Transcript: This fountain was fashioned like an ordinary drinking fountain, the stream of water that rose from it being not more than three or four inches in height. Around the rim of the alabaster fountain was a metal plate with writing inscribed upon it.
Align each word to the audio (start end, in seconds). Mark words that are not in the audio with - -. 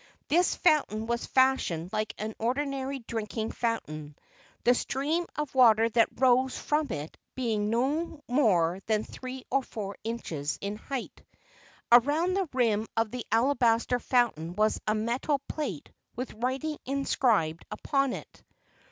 This 0.29 0.55
fountain 0.55 1.05
was 1.05 1.27
fashioned 1.27 1.93
like 1.93 2.15
an 2.17 2.33
ordinary 2.39 2.97
drinking 2.97 3.51
fountain, 3.51 4.15
the 4.63 4.73
stream 4.73 5.27
of 5.35 5.53
water 5.53 5.89
that 5.89 6.09
rose 6.19 6.57
from 6.57 6.87
it 6.89 7.15
being 7.35 7.69
not 7.69 8.19
more 8.27 8.79
than 8.87 9.03
three 9.03 9.43
or 9.51 9.61
four 9.61 9.95
inches 10.03 10.57
in 10.59 10.77
height. 10.77 11.21
Around 11.91 12.33
the 12.33 12.49
rim 12.51 12.87
of 12.97 13.11
the 13.11 13.27
alabaster 13.31 13.99
fountain 13.99 14.55
was 14.55 14.81
a 14.87 14.95
metal 14.95 15.37
plate 15.47 15.91
with 16.15 16.33
writing 16.33 16.79
inscribed 16.87 17.63
upon 17.69 18.13
it. 18.13 18.43